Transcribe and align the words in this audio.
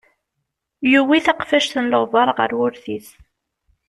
Yuwi 0.91 1.17
taqfact 1.25 1.73
n 1.83 1.89
leɣbar 1.91 2.27
ɣer 2.37 2.51
wurti-s. 2.57 3.07